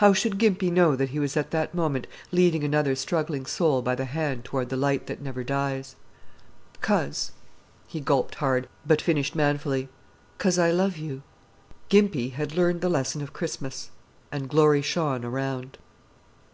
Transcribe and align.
How 0.00 0.12
should 0.12 0.36
Gimpy 0.36 0.70
know 0.70 0.94
that 0.96 1.08
he 1.08 1.18
was 1.18 1.34
at 1.34 1.50
that 1.50 1.72
moment 1.74 2.06
leading 2.30 2.62
another 2.62 2.94
struggling 2.94 3.46
soul 3.46 3.80
by 3.80 3.94
the 3.94 4.04
hand 4.04 4.44
toward 4.44 4.68
the 4.68 4.76
light 4.76 5.06
that 5.06 5.22
never 5.22 5.42
dies? 5.42 5.96
"'Cause," 6.82 7.32
he 7.88 7.98
gulped 7.98 8.34
hard, 8.34 8.68
but 8.86 9.00
finished 9.00 9.34
manfully 9.34 9.88
"'cause 10.36 10.58
I 10.58 10.70
love 10.72 10.98
you." 10.98 11.22
Gimpy 11.88 12.32
had 12.32 12.54
learned 12.54 12.82
the 12.82 12.90
lesson 12.90 13.22
of 13.22 13.32
Christmas, 13.32 13.88
"And 14.30 14.46
glory 14.50 14.82
shone 14.82 15.24
around." 15.24 15.78